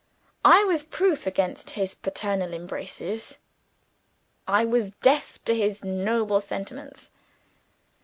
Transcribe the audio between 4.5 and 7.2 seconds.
was deaf to his noble sentiments.